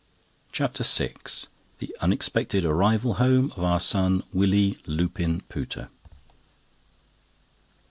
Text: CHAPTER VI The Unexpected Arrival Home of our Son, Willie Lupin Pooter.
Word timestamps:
CHAPTER 0.51 0.83
VI 0.83 1.13
The 1.77 1.95
Unexpected 2.01 2.65
Arrival 2.65 3.13
Home 3.21 3.51
of 3.55 3.59
our 3.61 3.79
Son, 3.79 4.23
Willie 4.33 4.79
Lupin 4.87 5.41
Pooter. 5.41 5.89